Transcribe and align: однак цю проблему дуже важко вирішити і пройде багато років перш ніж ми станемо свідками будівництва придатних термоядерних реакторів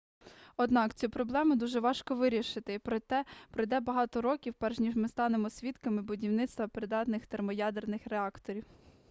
однак 0.57 0.93
цю 0.95 1.09
проблему 1.09 1.55
дуже 1.55 1.79
важко 1.79 2.15
вирішити 2.15 2.73
і 2.73 2.79
пройде 3.51 3.79
багато 3.81 4.21
років 4.21 4.53
перш 4.59 4.79
ніж 4.79 4.95
ми 4.95 5.07
станемо 5.07 5.49
свідками 5.49 6.01
будівництва 6.01 6.67
придатних 6.67 7.25
термоядерних 7.25 8.07
реакторів 8.07 8.65